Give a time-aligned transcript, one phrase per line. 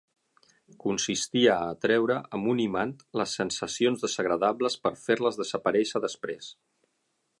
[0.83, 6.51] Consistia a atraure amb un imant les sensacions desagradables per fer-les desaparèixer després.